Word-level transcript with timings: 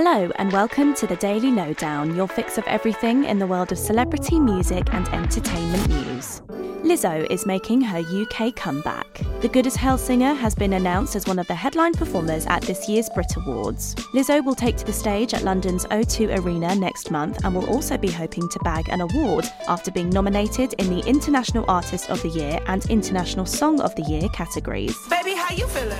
Hello, 0.00 0.30
and 0.36 0.52
welcome 0.52 0.94
to 0.94 1.08
the 1.08 1.16
Daily 1.16 1.50
Lowdown, 1.50 2.14
your 2.14 2.28
fix 2.28 2.56
of 2.56 2.62
everything 2.68 3.24
in 3.24 3.40
the 3.40 3.48
world 3.48 3.72
of 3.72 3.78
celebrity 3.78 4.38
music 4.38 4.94
and 4.94 5.08
entertainment 5.08 5.88
news. 5.88 6.40
Lizzo 6.84 7.28
is 7.28 7.44
making 7.44 7.80
her 7.80 7.98
UK 7.98 8.54
comeback. 8.54 9.20
The 9.40 9.48
Good 9.48 9.66
as 9.66 9.74
Hell 9.74 9.98
singer 9.98 10.34
has 10.34 10.54
been 10.54 10.74
announced 10.74 11.16
as 11.16 11.26
one 11.26 11.40
of 11.40 11.48
the 11.48 11.54
headline 11.56 11.94
performers 11.94 12.46
at 12.46 12.62
this 12.62 12.88
year's 12.88 13.10
Brit 13.10 13.34
Awards. 13.38 13.96
Lizzo 14.14 14.44
will 14.44 14.54
take 14.54 14.76
to 14.76 14.84
the 14.84 14.92
stage 14.92 15.34
at 15.34 15.42
London's 15.42 15.84
O2 15.86 16.38
Arena 16.44 16.76
next 16.76 17.10
month 17.10 17.44
and 17.44 17.52
will 17.52 17.68
also 17.68 17.98
be 17.98 18.08
hoping 18.08 18.48
to 18.50 18.58
bag 18.60 18.88
an 18.90 19.00
award 19.00 19.46
after 19.66 19.90
being 19.90 20.10
nominated 20.10 20.74
in 20.74 20.90
the 20.90 21.04
International 21.08 21.64
Artist 21.66 22.08
of 22.08 22.22
the 22.22 22.28
Year 22.28 22.60
and 22.68 22.88
International 22.88 23.46
Song 23.46 23.80
of 23.80 23.96
the 23.96 24.02
Year 24.02 24.28
categories. 24.28 24.96
Baby, 25.10 25.34
how 25.34 25.52
you 25.52 25.66
feeling? 25.66 25.97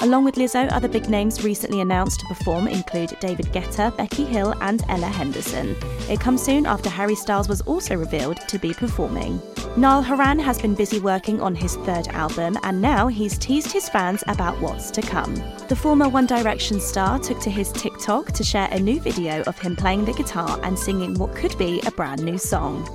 Along 0.00 0.24
with 0.24 0.36
Lizzo, 0.36 0.70
other 0.70 0.86
big 0.86 1.08
names 1.08 1.42
recently 1.42 1.80
announced 1.80 2.20
to 2.20 2.26
perform 2.26 2.68
include 2.68 3.16
David 3.18 3.46
Guetta, 3.46 3.96
Becky 3.96 4.24
Hill, 4.24 4.54
and 4.60 4.84
Ella 4.88 5.08
Henderson. 5.08 5.74
It 6.08 6.20
comes 6.20 6.40
soon 6.40 6.66
after 6.66 6.88
Harry 6.88 7.16
Styles 7.16 7.48
was 7.48 7.62
also 7.62 7.96
revealed 7.96 8.36
to 8.48 8.60
be 8.60 8.72
performing. 8.72 9.42
Niall 9.76 10.02
Horan 10.02 10.38
has 10.38 10.62
been 10.62 10.76
busy 10.76 11.00
working 11.00 11.40
on 11.40 11.56
his 11.56 11.74
third 11.78 12.06
album, 12.08 12.56
and 12.62 12.80
now 12.80 13.08
he's 13.08 13.36
teased 13.38 13.72
his 13.72 13.88
fans 13.88 14.22
about 14.28 14.60
what's 14.60 14.92
to 14.92 15.02
come. 15.02 15.34
The 15.66 15.76
former 15.76 16.08
One 16.08 16.26
Direction 16.26 16.78
star 16.78 17.18
took 17.18 17.40
to 17.40 17.50
his 17.50 17.72
TikTok 17.72 18.30
to 18.32 18.44
share 18.44 18.68
a 18.70 18.78
new 18.78 19.00
video 19.00 19.42
of 19.42 19.58
him 19.58 19.74
playing 19.74 20.04
the 20.04 20.12
guitar 20.12 20.60
and 20.62 20.78
singing 20.78 21.14
what 21.14 21.34
could 21.34 21.58
be 21.58 21.80
a 21.86 21.90
brand 21.90 22.22
new 22.22 22.38
song. 22.38 22.86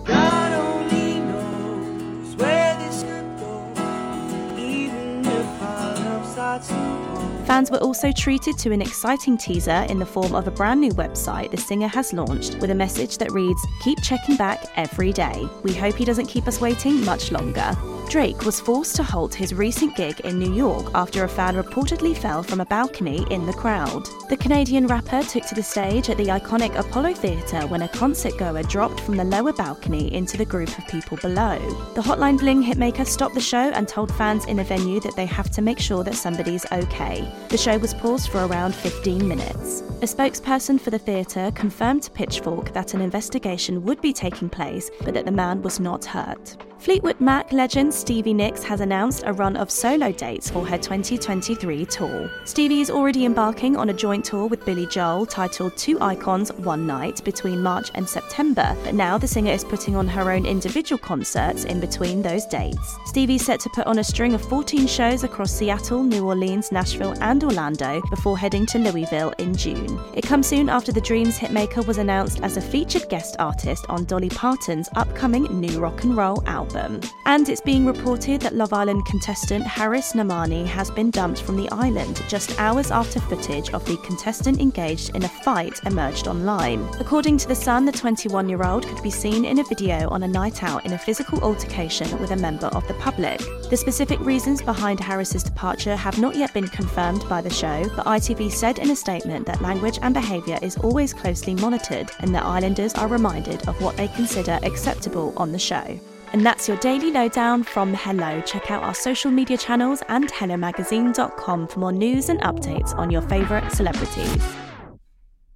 To. 6.60 7.13
Fans 7.46 7.70
were 7.70 7.78
also 7.80 8.12
treated 8.12 8.58
to 8.60 8.72
an 8.72 8.82
exciting 8.82 9.38
teaser 9.38 9.86
in 9.90 10.00
the 10.00 10.06
form 10.06 10.34
of 10.34 10.48
a 10.48 10.52
brand 10.52 10.80
new 10.80 10.92
website 10.92 11.52
the 11.52 11.58
singer 11.58 11.88
has 11.88 12.14
launched 12.14 12.56
with 12.60 12.72
a 12.72 12.76
message 12.76 13.18
that 13.18 13.32
reads, 13.32 13.62
Keep 13.84 14.02
checking 14.02 14.38
back 14.38 14.66
every 14.78 15.12
day. 15.12 15.48
We 15.62 15.74
hope 15.74 15.96
he 15.96 16.06
doesn't 16.06 16.28
keep 16.28 16.48
us 16.48 16.62
waiting 16.62 17.04
much 17.04 17.32
longer. 17.32 17.76
Drake 18.10 18.46
was 18.46 18.60
forced 18.60 18.96
to 18.98 19.04
halt 19.04 19.34
his 19.34 19.54
recent 19.54 19.96
gig 19.96 20.20
in 20.22 20.38
New 20.38 20.54
York 20.54 20.92
after 20.94 21.24
a 21.24 21.28
fan 21.28 21.56
reportedly 21.56 22.16
fell 22.16 22.44
from 22.44 22.62
a 22.62 22.66
balcony 22.66 23.26
in 23.32 23.46
the 23.46 23.54
crowd. 23.54 24.08
The 24.30 24.38
Canadian 24.38 24.88
rapper 24.88 25.24
took 25.24 25.46
to 25.48 25.56
the 25.56 25.64
stage 25.64 26.10
at 26.10 26.18
the 26.18 26.28
iconic 26.28 26.78
Apollo 26.78 27.16
Theatre 27.16 27.66
when 27.68 27.82
a 27.82 27.88
concert 27.88 28.38
goer 28.38 28.62
dropped 28.64 29.00
from 29.00 29.18
the 29.18 29.24
lower 29.24 29.54
balcony 29.54 30.14
into 30.14 30.38
the 30.38 30.46
group 30.46 30.78
of 30.78 30.88
people 30.88 31.18
below. 31.18 31.58
The 31.96 32.02
Hotline 32.02 32.38
Bling 32.38 32.64
hitmaker 32.64 33.06
stopped 33.06 33.36
the 33.36 33.42
show 33.42 33.72
and 33.72 33.88
told 33.88 34.14
fans 34.14 34.46
in 34.46 34.58
the 34.58 34.64
venue 34.64 35.00
that 35.00 35.16
they 35.16 35.26
have 35.26 35.50
to 35.52 35.62
make 35.62 35.80
sure 35.80 36.04
that 36.04 36.16
somebody's 36.16 36.66
okay. 36.72 37.33
The 37.50 37.58
show 37.58 37.78
was 37.78 37.94
paused 37.94 38.30
for 38.30 38.46
around 38.46 38.76
15 38.76 39.28
minutes. 39.28 39.82
A 40.02 40.06
spokesperson 40.06 40.80
for 40.80 40.90
the 40.90 41.00
theatre 41.00 41.52
confirmed 41.56 42.04
to 42.04 42.12
Pitchfork 42.12 42.74
that 42.74 42.94
an 42.94 43.02
investigation 43.02 43.84
would 43.84 44.02
be 44.02 44.12
taking 44.12 44.50
place, 44.50 44.90
but 45.02 45.14
that 45.14 45.26
the 45.26 45.32
man 45.32 45.62
was 45.62 45.80
not 45.80 46.04
hurt. 46.04 46.58
Fleetwood 46.84 47.22
Mac 47.22 47.54
legend 47.54 47.94
Stevie 47.94 48.34
Nicks 48.34 48.62
has 48.62 48.82
announced 48.82 49.24
a 49.26 49.32
run 49.32 49.56
of 49.56 49.72
solo 49.72 50.12
dates 50.12 50.50
for 50.50 50.68
her 50.68 50.78
2023 50.78 51.86
tour. 51.86 52.30
Stevie 52.44 52.82
is 52.82 52.92
already 52.92 53.24
embarking 53.24 53.78
on 53.78 53.88
a 53.88 53.94
joint 53.94 54.26
tour 54.26 54.48
with 54.48 54.66
Billy 54.66 54.86
Joel 54.88 55.26
titled 55.26 55.78
Two 55.78 55.98
Icons 56.02 56.52
One 56.52 56.86
Night 56.86 57.24
between 57.24 57.64
March 57.64 57.90
and 57.96 58.06
September, 58.06 58.76
but 58.84 58.96
now 58.96 59.18
the 59.18 59.26
singer 59.26 59.54
is 59.54 59.64
putting 59.64 59.96
on 59.96 60.10
her 60.10 60.30
own 60.30 60.46
individual 60.46 61.00
concerts 61.00 61.64
in 61.64 61.80
between 61.80 62.22
those 62.22 62.46
dates. 62.48 62.98
Stevie's 63.06 63.46
set 63.46 63.62
to 63.62 63.70
put 63.70 63.88
on 63.88 64.00
a 64.00 64.04
string 64.04 64.34
of 64.34 64.42
14 64.42 64.86
shows 64.86 65.24
across 65.24 65.54
Seattle, 65.54 66.04
New 66.04 66.28
Orleans, 66.28 66.70
Nashville, 66.70 67.16
and 67.24 67.44
Orlando 67.44 68.02
before 68.10 68.38
heading 68.38 68.66
to 68.68 68.78
Louisville 68.78 69.34
in 69.40 69.56
June. 69.56 70.00
It 70.14 70.24
comes 70.24 70.46
soon 70.46 70.70
after 70.70 70.92
the 70.92 71.02
Dreams 71.02 71.40
hitmaker 71.40 71.86
was 71.88 71.98
announced 71.98 72.42
as 72.42 72.58
a 72.58 72.62
featured 72.62 73.10
guest 73.10 73.36
artist 73.40 73.86
on 73.90 74.06
Dolly 74.06 74.30
Parton's 74.30 74.90
upcoming 74.96 75.46
new 75.60 75.80
rock 75.80 76.04
and 76.04 76.16
roll 76.16 76.44
album. 76.48 77.00
And 77.26 77.48
it's 77.50 77.62
being 77.62 77.86
reported 77.86 78.42
that 78.42 78.56
Love 78.56 78.74
Island 78.74 79.06
contestant 79.06 79.66
Haris 79.66 80.14
Namani 80.14 80.66
has 80.66 80.92
been 80.92 81.10
dumped 81.10 81.42
from 81.42 81.56
the 81.56 81.70
island 81.72 82.22
just 82.28 82.60
hours 82.60 82.92
after 82.92 83.20
footage 83.22 83.72
of 83.72 83.86
the 83.86 83.98
contestant 83.98 84.60
engaged 84.60 85.16
in 85.16 85.24
a 85.24 85.30
fight 85.30 85.80
emerged 85.86 86.28
online. 86.28 86.88
According 87.00 87.38
to 87.40 87.48
The 87.48 87.56
Sun, 87.56 87.86
the 87.86 87.92
21 87.92 88.50
year 88.50 88.64
old 88.64 88.86
could 88.86 89.02
be 89.02 89.10
seen 89.10 89.46
in 89.46 89.60
a 89.60 89.64
video 89.64 90.10
on 90.10 90.24
a 90.24 90.28
night 90.28 90.64
out 90.64 90.86
in 90.86 90.94
a 90.94 90.98
physical 90.98 91.40
altercation 91.42 92.20
with 92.20 92.32
a 92.32 92.36
member 92.36 92.68
of 92.68 92.88
the 92.88 92.94
public. 92.96 93.40
The 93.70 93.78
specific 93.78 94.20
reasons 94.20 94.62
behind 94.62 95.00
Haris's 95.00 95.44
departure 95.44 95.96
have 95.96 96.20
not 96.20 96.36
yet 96.36 96.54
been 96.54 96.68
confirmed 97.14 97.30
by 97.30 97.42
the 97.42 97.50
show, 97.50 97.84
but 97.96 98.06
ITV 98.06 98.52
said 98.52 98.80
in 98.80 98.90
a 98.92 98.96
statement 98.96 99.46
that 99.46 99.62
language 99.62 100.00
and 100.02 100.14
behaviour 100.14 100.58
is 100.62 100.78
always 100.78 101.14
closely 101.14 101.54
monitored 101.56 102.10
and 102.20 102.34
that 102.34 102.44
islanders 102.44 102.94
are 102.96 103.08
reminded 103.08 103.68
of 103.68 103.82
what 103.82 103.96
they 103.98 104.08
consider 104.10 104.60
acceptable 104.64 105.34
on 105.38 105.52
the 105.52 105.60
show. 105.60 106.00
And 106.32 106.44
that's 106.44 106.68
your 106.68 106.78
daily 106.78 107.12
lowdown 107.12 107.64
from 107.64 107.94
Hello. 107.94 108.42
Check 108.42 108.72
out 108.72 108.84
our 108.84 108.96
social 108.96 109.30
media 109.30 109.58
channels 109.58 110.02
and 110.10 110.32
hellomagazine.com 110.32 111.68
for 111.68 111.80
more 111.80 111.92
news 111.92 112.30
and 112.30 112.42
updates 112.42 112.96
on 112.96 113.12
your 113.12 113.22
favourite 113.22 113.72
celebrities. 113.72 114.63